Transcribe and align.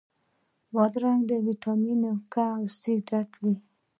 بادرنګ 0.73 1.21
له 1.29 1.37
ویټامین 1.45 2.01
K 2.33 2.35
او 2.57 2.63
C 2.79 2.81
ډک 3.07 3.29
وي. 3.41 3.55